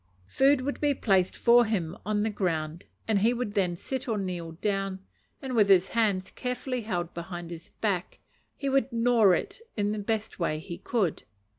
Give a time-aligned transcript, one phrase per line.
[0.25, 4.17] Food would be placed for him on the ground, and he would then sit or
[4.17, 5.05] kneel down,
[5.43, 8.17] and, with his hands carefully held behind his back,
[8.63, 11.21] would gnaw it in the best way he could.